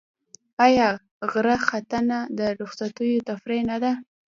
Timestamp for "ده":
3.83-3.91